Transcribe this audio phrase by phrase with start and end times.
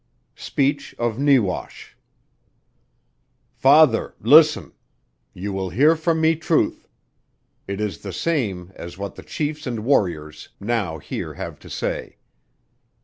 [0.33, 1.95] SPEECH OF NEWASH.
[3.53, 4.73] "Father Listen.
[5.35, 6.87] You will hear from me truth.
[7.67, 12.17] It is the same as what the Chiefs and Warriors now here have to say.